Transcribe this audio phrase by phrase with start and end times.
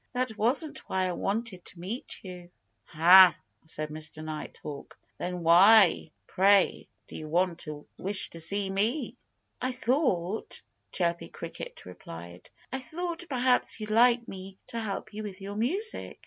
[0.13, 2.49] That wasn't why I wanted to meet you."
[2.85, 4.23] "Ha!" said Mr.
[4.23, 4.97] Nighthawk.
[5.19, 9.15] "Then why pray did you wish to see me?"
[9.61, 10.59] "I thought"
[10.91, 15.55] Chirpy Cricket replied "I thought that perhaps you'd like me to help you with your
[15.55, 16.19] music.